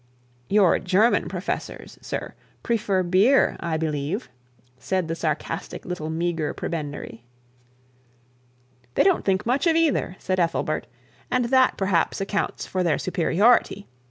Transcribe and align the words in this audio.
'Your 0.49 0.79
German 0.79 1.29
professors, 1.29 1.99
sir, 2.01 2.33
prefer 2.63 3.03
beer, 3.03 3.55
I 3.59 3.77
believe,' 3.77 4.31
said 4.79 5.07
the 5.07 5.13
sarcastic 5.13 5.85
little 5.85 6.09
meagre 6.09 6.55
prebendary. 6.55 7.23
'They 8.95 9.03
don't 9.03 9.23
think 9.23 9.45
much 9.45 9.67
of 9.67 9.75
either,' 9.75 10.15
said 10.17 10.39
Ethelbert; 10.39 10.87
'and 11.29 11.45
that 11.45 11.77
perhaps 11.77 12.19
accounts 12.19 12.65
for 12.65 12.81
their 12.81 12.97
superiority. 12.97 13.87